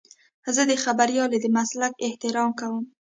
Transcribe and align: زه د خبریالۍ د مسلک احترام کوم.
زه 0.55 0.61
د 0.69 0.73
خبریالۍ 0.83 1.37
د 1.41 1.45
مسلک 1.57 1.91
احترام 2.05 2.49
کوم. 2.59 2.83